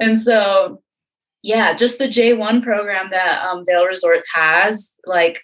[0.00, 0.82] and so
[1.42, 5.40] yeah just the j1 program that um, Vail resorts has like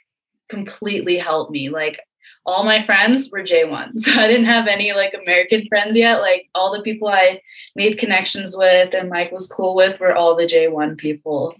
[0.50, 1.70] completely helped me.
[1.70, 2.00] Like
[2.44, 6.20] all my friends were j1s so i didn't have any like american friends yet.
[6.20, 7.40] Like all the people i
[7.76, 11.54] made connections with and mike was cool with were all the j1 people.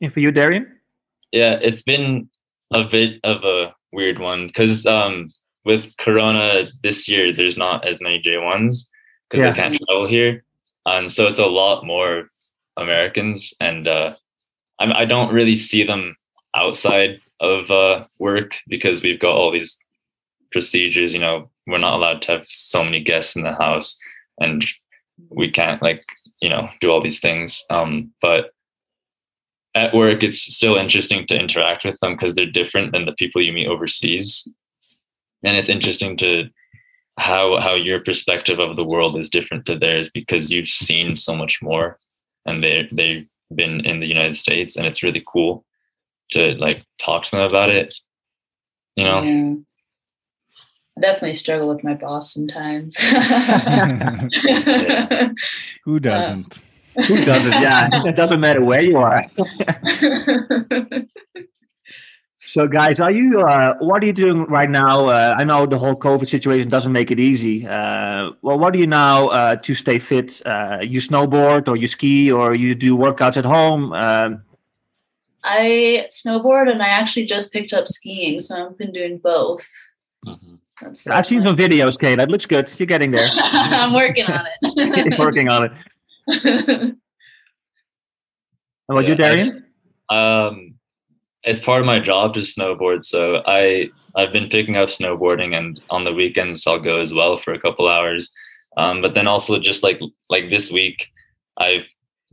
[0.00, 0.78] And for you, Darian?
[1.32, 2.28] Yeah, it's been
[2.72, 5.28] a bit of a weird one because um,
[5.64, 8.86] with Corona this year, there's not as many J1s
[9.30, 9.50] because Yeah.
[9.52, 10.44] they can't travel here,
[10.86, 12.30] and so it's a lot more
[12.76, 14.14] Americans, and uh,
[14.78, 16.16] I'm, I don't really see them
[16.54, 19.78] outside of uh, work because we've got all these
[20.52, 21.12] procedures.
[21.12, 23.98] You know, we're not allowed to have so many guests in the house,
[24.38, 24.64] and
[25.30, 26.04] we can't like
[26.40, 27.64] you know do all these things.
[27.70, 28.52] Um, but
[29.74, 33.42] at work it's still interesting to interact with them because they're different than the people
[33.42, 34.48] you meet overseas
[35.44, 36.48] and it's interesting to
[37.18, 41.34] how how your perspective of the world is different to theirs because you've seen so
[41.34, 41.98] much more
[42.46, 45.64] and they they've been in the United States and it's really cool
[46.30, 47.94] to like talk to them about it
[48.96, 49.54] you know Yeah.
[50.96, 52.96] I definitely struggle with my boss sometimes.
[55.84, 56.60] Who doesn't?
[57.06, 57.52] Who doesn't?
[57.62, 59.22] Yeah, it doesn't matter where you are.
[62.40, 63.42] So, guys, are you?
[63.42, 65.06] Uh, what are you doing right now?
[65.08, 67.66] Uh, I know the whole COVID situation doesn't make it easy.
[67.66, 70.40] Uh, well, what do you now uh, to stay fit?
[70.46, 73.92] Uh, you snowboard, or you ski, or you do workouts at home?
[73.92, 74.42] Um
[75.44, 79.66] I snowboard and I actually just picked up skiing, so I've been doing both.
[80.26, 80.58] Mhm.
[81.10, 82.16] I've seen some videos, Kate.
[82.16, 82.72] That looks good.
[82.78, 83.28] You're getting there.
[83.52, 85.18] I'm working on You're it.
[85.18, 85.72] working on it.
[86.28, 86.96] And
[88.96, 89.46] what you, Yeah, I Darian?
[89.46, 89.62] just-
[90.10, 90.74] um
[91.44, 93.86] it's part of my job to snowboard so i
[94.16, 97.60] i've been picking up snowboarding and on the weekends i'll go as well for a
[97.60, 98.32] couple hours
[98.78, 101.08] um but then also just like like this week
[101.58, 101.84] i've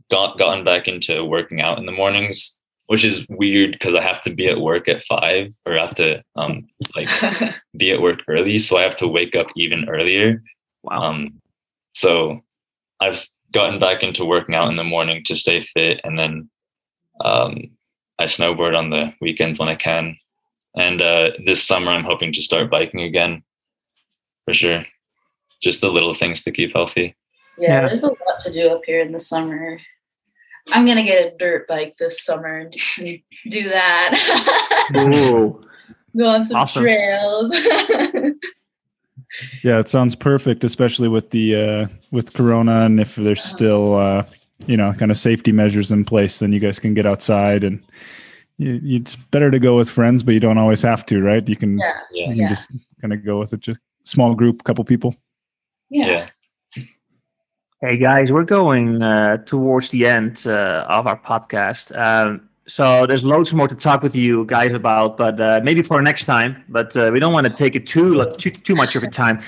[0.09, 4.21] got gotten back into working out in the mornings which is weird because i have
[4.21, 7.09] to be at work at five or I have to um like
[7.77, 10.41] be at work early so i have to wake up even earlier
[10.83, 11.01] Wow.
[11.01, 11.41] um,
[11.93, 12.39] so
[13.01, 16.49] I've s- gotten back into working out in the morning to stay fit, and then
[17.23, 17.71] um,
[18.19, 20.17] I snowboard on the weekends when I can.
[20.77, 23.41] And uh, this summer, I'm hoping to start biking again,
[24.43, 24.83] for sure.
[25.63, 27.15] Just the little things to keep healthy.
[27.57, 27.81] yeah, Yeah.
[27.87, 29.79] there's a lot to do up here in the summer.
[30.73, 32.73] I'm gonna get a dirt bike this summer and
[33.49, 34.11] do that.
[36.17, 36.83] Go on some Awesome.
[36.83, 37.51] trails.
[39.63, 44.23] Yeah, it sounds perfect, especially with the uh, with Corona, and if there's still uh,
[44.67, 47.83] you know kind of safety measures in place, then you guys can get outside, and
[48.57, 51.47] you, it's better to go with friends, but you don't always have to, right?
[51.47, 52.21] You can yeah, Yeah.
[52.27, 52.49] you can Yeah.
[52.49, 52.67] just
[53.01, 55.15] kind of go with it, just small group, couple people.
[55.89, 56.07] yeah.
[56.07, 56.83] Yeah.
[57.81, 61.95] Hey guys, we're going uh, towards the end uh, of our podcast.
[61.95, 66.01] Um, so there's loads more to talk with you guys about, but uh, maybe for
[66.01, 66.63] next time.
[66.69, 69.39] But uh, we don't want to take it too too, too much of your time.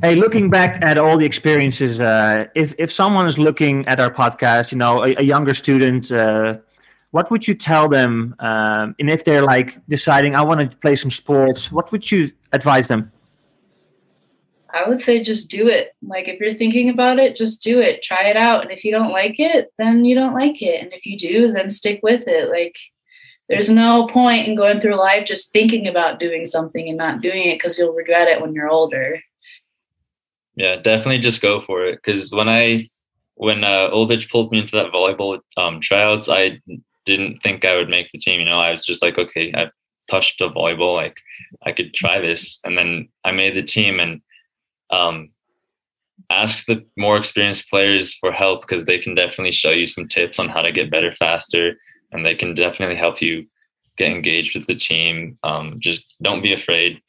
[0.00, 4.10] Hey, looking back at all the experiences, uh, if if someone is looking at our
[4.10, 6.58] podcast, you know, a, a younger student, uh,
[7.10, 8.34] what would you tell them?
[8.38, 12.30] Um, and if they're like deciding, I want to play some sports, what would you
[12.52, 13.12] advise them?
[14.72, 15.94] I would say just do it.
[16.02, 18.02] Like if you're thinking about it, just do it.
[18.02, 18.62] Try it out.
[18.62, 20.82] And if you don't like it, then you don't like it.
[20.82, 22.48] And if you do, then stick with it.
[22.48, 22.76] Like
[23.48, 27.44] there's no point in going through life just thinking about doing something and not doing
[27.48, 29.20] it because you'll regret it when you're older.
[30.56, 31.96] yeah, definitely just go for it.
[32.02, 32.84] Because when I
[33.34, 36.60] when uh, Oldrich pulled me into that volleyball um, tryouts, I
[37.04, 38.40] didn't think I would make the team.
[38.40, 39.70] You know, I was just like, okay, I
[40.08, 41.16] touched a volleyball, like
[41.64, 44.20] I could try this, and then I made the team and
[44.92, 45.28] um,
[46.30, 50.38] ask the more experienced players for help because they can definitely show you some tips
[50.38, 51.74] on how to get better faster,
[52.12, 53.46] and they can definitely help you
[53.96, 55.38] get engaged with the team.
[55.42, 57.00] Um, just don't be afraid.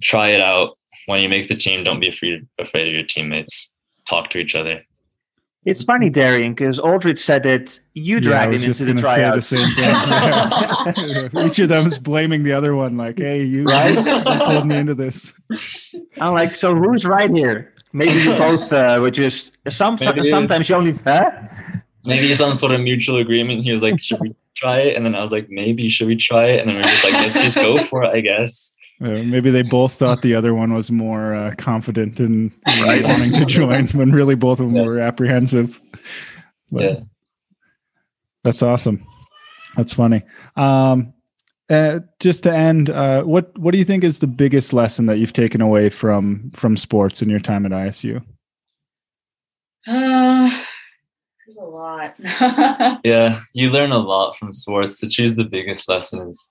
[0.00, 0.78] Try it out.
[1.06, 3.72] When you make the team, don't be afraid afraid of your teammates.
[4.08, 4.82] Talk to each other.
[5.64, 9.50] It's funny, Darian, because Oldrich said that you dragged him into the tryouts.
[9.50, 11.46] The same thing.
[11.46, 13.94] Each of them is blaming the other one, like, "Hey, you, Right?
[13.94, 15.32] you pulled me into this."
[16.20, 17.72] I'm like, so who's right here?
[17.92, 19.96] Maybe you both uh, were just some.
[20.00, 20.92] Maybe sometimes you only.
[20.92, 21.30] Huh?
[22.04, 23.62] Maybe some sort of mutual agreement.
[23.62, 26.16] He was like, "Should we try it?" And then I was like, "Maybe should we
[26.16, 28.74] try it?" And then we are just like, "Let's just go for it, I guess."
[29.02, 33.02] Uh, maybe they both thought the other one was more uh, confident in in Right.
[33.02, 34.84] wanting to join, when really both of them Yeah.
[34.84, 35.80] were apprehensive.
[36.70, 37.00] But Yeah.
[38.44, 39.04] that's awesome.
[39.76, 40.22] That's funny.
[40.56, 41.14] Um,
[41.70, 45.18] uh, just to end, uh, what what do you think is the biggest lesson that
[45.18, 48.22] you've taken away from from sports in your time at ISU?
[49.86, 50.48] Uh,
[51.46, 52.14] there's a lot.
[53.04, 55.00] Yeah, you learn a lot from sports.
[55.00, 56.50] To choose the biggest lessons.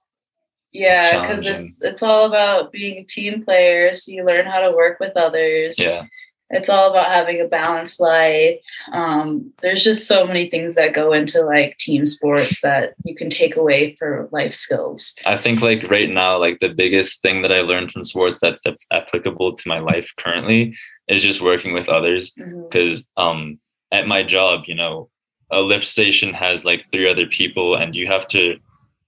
[0.72, 3.94] Yeah, because it's it's all about being a team player.
[3.94, 5.78] So you learn how to work with others.
[5.78, 6.06] Yeah,
[6.50, 8.60] It's all about having a balanced life.
[8.94, 13.30] Um, there's just so many things that go into like team sports that you can
[13.30, 15.14] take away for life skills.
[15.26, 18.66] I think like right now, like the biggest thing that I learned from sports that's
[18.66, 20.76] ap- applicable to my life currently
[21.08, 22.32] is just working with others.
[22.32, 23.60] Because um
[23.92, 25.10] at my job you know
[25.52, 28.58] a lift station has like three other people and you have to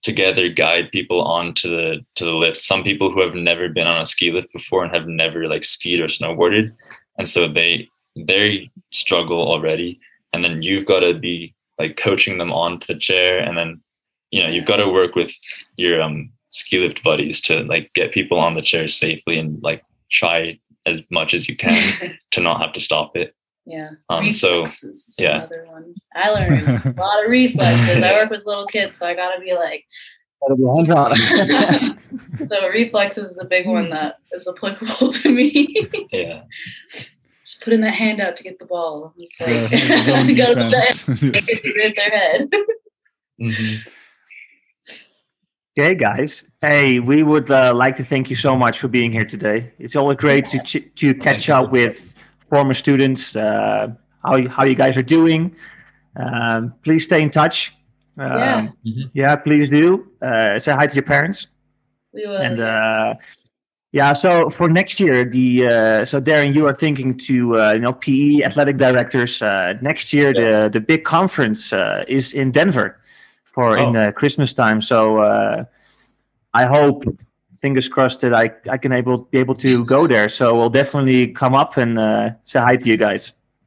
[0.04, 2.58] together guide people onto the to the lift.
[2.58, 5.66] Some people who have never been on a ski lift before and have never like
[5.66, 6.74] skied or snowboarded
[7.18, 10.00] and so they they struggle already
[10.32, 13.82] and then you've got to be like coaching them onto the chair and then
[14.32, 15.32] you know you've got to work with
[15.78, 19.84] your um ski lift buddies to like get people on the chair safely and like
[20.12, 23.36] try as much as you can to not have to stop it
[23.66, 23.90] yeah.
[24.10, 25.38] um, so reflexes is yeah.
[25.38, 25.94] another one.
[26.16, 28.04] I learned a lot of reflexes.
[28.04, 29.86] I work with little kids, so I gotta be like
[32.48, 35.88] so reflexes is a big one that is applicable to me.
[36.12, 36.44] yeah
[37.46, 39.14] Just putting that hand out to get the ball.
[39.18, 41.04] It's like zone gotta put defense.
[41.06, 42.50] that make it to hit their head.
[43.42, 43.80] Mhm.
[45.78, 46.46] Okay, guys.
[46.62, 49.74] Hey, we would uh, like to thank you so much for being here today.
[49.80, 51.56] It's always great to ch- to catch you.
[51.56, 52.13] up with
[52.54, 53.36] former students.
[53.36, 53.88] Uh,
[54.26, 55.56] how you, how you guys are doing?
[56.16, 57.76] Um, please stay in touch.
[58.18, 58.68] Um, Yeah.
[58.86, 59.10] Mhm.
[59.14, 59.86] yeah, please do.
[60.22, 61.48] Uh, say hi to your parents.
[62.14, 62.38] We will.
[62.38, 63.16] And uh,
[63.92, 67.80] yeah, so for next year, the uh, so Darren, you are thinking to uh, you
[67.86, 70.32] know PE athletic directors uh, next year.
[70.34, 73.00] The the big conference uh, is in Denver
[73.56, 74.00] for in Oh.
[74.02, 74.80] uh, Christmas time.
[74.82, 74.98] So
[75.30, 75.64] uh,
[76.62, 77.04] I hope,
[77.64, 78.46] fingers crossed, that I
[78.76, 80.28] I can able be able to go there.
[80.30, 83.24] So we'll definitely come up and uh, say hi to you guys.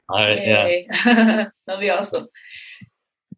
[0.09, 2.27] all right yeah That'll be awesome.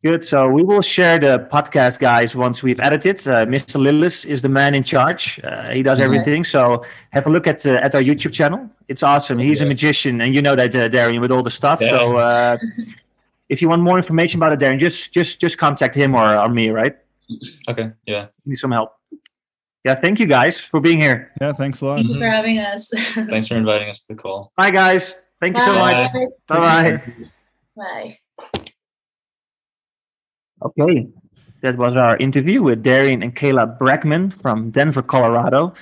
[0.09, 0.23] Good.
[0.33, 3.17] So we will share the podcast, guys, once we've edited.
[3.27, 3.77] Uh, Mr.
[3.87, 5.41] Lillis is the man in charge.
[5.43, 6.05] Uh, he does Mhm.
[6.07, 6.45] everything.
[6.45, 6.61] So
[7.17, 8.61] have a look at uh, at our YouTube channel.
[8.93, 9.39] It's awesome.
[9.49, 11.79] He's a magician, and you know that, uh, Darian, with all the stuff.
[11.81, 11.91] Yeah.
[11.95, 11.99] So
[12.31, 12.57] uh,
[13.49, 16.49] if you want more information about it, Darian, just just just contact him or, or
[16.59, 16.67] me.
[16.81, 16.95] Right?
[17.71, 18.91] okay yeah need some help.
[19.89, 19.95] Yeah.
[19.95, 21.33] Thank you, guys, for being here.
[21.41, 21.97] yeah, thanks a lot.
[21.97, 22.91] Thank you for having us.
[23.15, 25.15] thanks for inviting us to the call Bye, guys.
[25.41, 26.13] Thank you so much.
[26.47, 27.03] Bye bye.
[27.77, 28.19] Bye.
[30.63, 31.09] Okay.
[31.63, 35.73] That was our interview with Darian and Kayla Brackman from Denver, Colorado.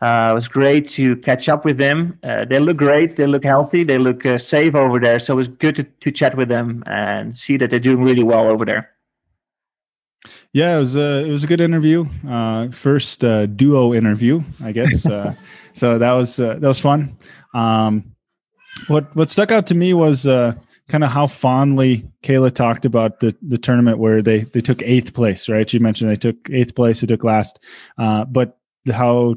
[0.00, 2.18] Uh, it was great to catch up with them.
[2.22, 3.16] Uh, they look great.
[3.16, 3.82] They look healthy.
[3.82, 5.18] They look uh, safe over there.
[5.18, 8.22] So it was good to, to chat with them and see that they're doing really
[8.22, 8.90] well over there.
[10.56, 12.06] Yeah, it was a it was a good interview.
[12.26, 15.04] Uh, first uh, duo interview, I guess.
[15.04, 15.34] Uh,
[15.74, 17.14] so that was uh, that was fun.
[17.52, 18.16] Um,
[18.86, 20.54] what what stuck out to me was uh,
[20.88, 25.12] kind of how fondly Kayla talked about the the tournament where they they took eighth
[25.12, 25.46] place.
[25.46, 25.68] Right?
[25.68, 27.02] She mentioned they took eighth place.
[27.02, 27.58] They took last,
[27.98, 28.56] uh, but
[28.90, 29.34] how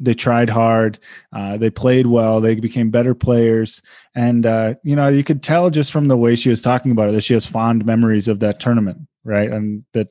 [0.00, 0.98] they tried hard.
[1.32, 2.40] Uh, they played well.
[2.40, 3.80] They became better players,
[4.16, 7.10] and uh, you know you could tell just from the way she was talking about
[7.10, 9.48] it that she has fond memories of that tournament, right?
[9.48, 10.08] And that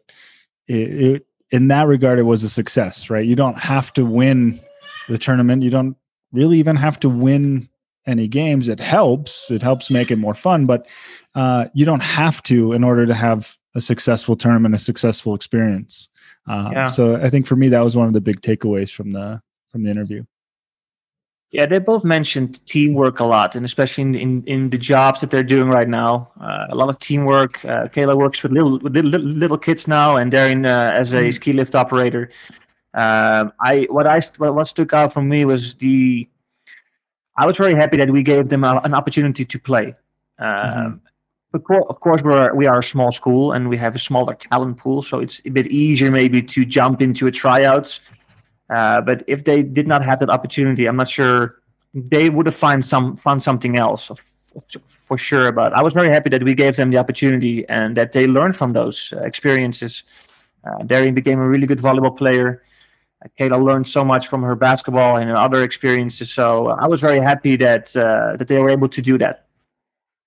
[0.67, 3.25] it, it, in that regard, it was a success, right?
[3.25, 4.59] You don't have to win
[5.07, 5.63] the tournament.
[5.63, 5.95] You don't
[6.31, 7.69] really even have to win
[8.05, 8.67] any games.
[8.67, 9.51] It helps.
[9.51, 10.87] It helps make it more fun, but
[11.35, 16.09] uh, you don't have to in order to have a successful tournament, a successful experience.
[16.47, 16.87] Uh, Yeah.
[16.87, 19.41] So I think for me, that was one of the big takeaways from the
[19.71, 20.23] from the interview.
[21.51, 25.31] Yeah, they both mentioned teamwork a lot, and especially in in, in the jobs that
[25.31, 27.63] they're doing right now, uh, a lot of teamwork.
[27.63, 31.29] Uh, Kayla works with little with little, little kids now, and Darian uh, as a
[31.29, 31.33] mm.
[31.33, 32.29] ski lift operator.
[32.93, 36.27] Um, I what I what stuck out for me was the.
[37.37, 39.93] I was very happy that we gave them a, an opportunity to play.
[40.39, 41.01] Um,
[41.53, 41.73] mm-hmm.
[41.89, 45.01] Of course, we're we are a small school and we have a smaller talent pool,
[45.01, 48.01] so it's a bit easier maybe to jump into a tryouts
[48.69, 51.61] uh, but if they did not have that opportunity, I'm not sure
[51.93, 54.11] they would have find some found something else
[55.05, 55.51] for sure.
[55.51, 58.55] But I was very happy that we gave them the opportunity and that they learned
[58.55, 60.03] from those uh, experiences.
[60.63, 62.61] Uh, Darian became a really good volleyball player.
[63.23, 66.31] Uh, Kayla learned so much from her basketball and other experiences.
[66.31, 69.45] So I was very happy that uh, that they were able to do that.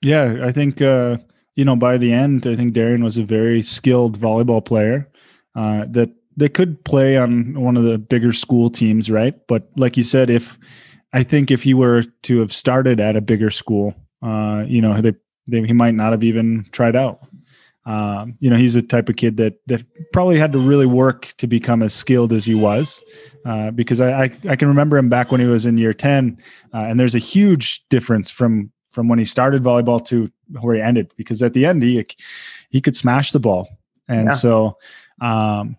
[0.03, 1.19] Yeah, I think uh,
[1.57, 5.09] you know by the end, I think Darian was a very skilled volleyball player
[5.55, 9.35] uh, that they could play on one of the bigger school teams, right?
[9.47, 10.59] But like you said, if
[11.13, 15.01] I think if he were to have started at a bigger school, uh, you know,
[15.01, 15.15] they,
[15.47, 17.27] they, he might not have even tried out.
[17.87, 21.33] Um, you know, he's a type of kid that that probably had to really work
[21.39, 23.03] to become as skilled as he was,
[23.47, 26.37] uh, because I, I, I can remember him back when he was in year ten,
[26.75, 30.83] uh, and there's a huge difference from from when he started volleyball to where he
[30.83, 31.11] ended.
[31.17, 32.07] Because at the end, he
[32.69, 33.67] he could smash the ball,
[34.07, 34.35] and yeah.
[34.35, 34.77] so
[35.23, 35.75] um,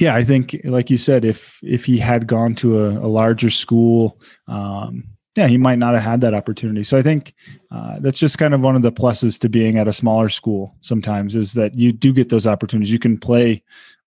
[0.00, 3.50] yeah, I think, like you said, if if he had gone to a, a larger
[3.50, 5.04] school, um,
[5.36, 6.84] yeah, he might not have had that opportunity.
[6.84, 7.34] So I think
[7.70, 10.76] uh, that's just kind of one of the pluses to being at a smaller school.
[10.80, 12.92] Sometimes is that you do get those opportunities.
[12.92, 13.62] You can play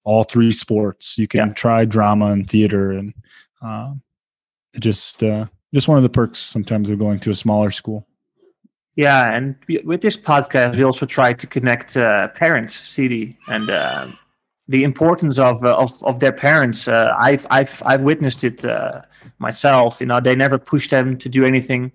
[0.06, 1.18] all three sports.
[1.18, 1.54] You can yeah.
[1.54, 3.14] try drama and theater, and
[3.62, 3.94] uh,
[4.80, 8.08] just uh, just one of the perks sometimes of going to a smaller school.
[8.96, 14.08] Yeah, and with this podcast, we also try to connect uh, parents, CD, and uh,
[14.70, 16.88] the importance of uh, of of their parents.
[16.88, 19.02] Uh, I've I've I've witnessed it uh,
[19.40, 20.00] myself.
[20.02, 21.92] You know, they never pushed them to do anything,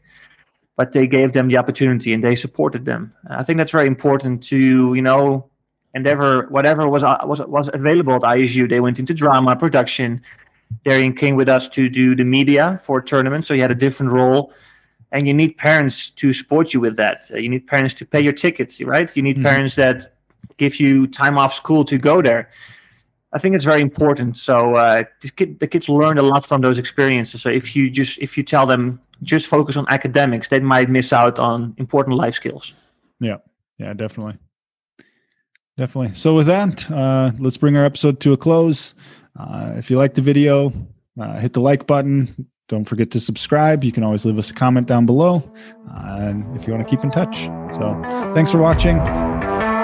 [0.77, 3.13] but they gave them the opportunity and they supported them.
[3.29, 5.51] I think that's very important to you know
[5.95, 8.69] endeavor whatever was uh, was was available at ISU.
[8.69, 10.23] They went into drama production.
[10.85, 13.75] Darian came with us to do the media for a tournament, so he had a
[13.75, 14.53] different role.
[15.15, 17.31] And you need parents to support you with that.
[17.31, 19.15] Uh, you need parents to pay your tickets, right?
[19.15, 19.45] You need mm-hmm.
[19.45, 20.09] parents that
[20.57, 22.49] give you time off school to go there.
[23.33, 24.37] I think it's very important.
[24.37, 25.05] So uh,
[25.37, 27.41] kid, the kids learn a lot from those experiences.
[27.41, 31.13] So if you just if you tell them just focus on academics, they might miss
[31.13, 32.75] out on important life skills.
[33.21, 33.39] Yeah,
[33.79, 34.37] yeah, definitely,
[35.79, 36.13] definitely.
[36.15, 38.95] So with that, uh, let's bring our episode to a close.
[39.39, 40.73] Uh, if you like the video,
[41.19, 42.49] uh, hit the like button.
[42.69, 43.83] Don't forget to subscribe.
[43.83, 45.43] You can always leave us a comment down below,
[45.91, 47.45] uh, and if you want to keep in touch.
[47.75, 47.99] So
[48.35, 48.99] thanks for watching.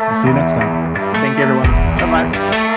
[0.08, 0.94] We'll see you next time.
[1.16, 1.66] Thank you, everyone.
[1.66, 2.67] Bye bye.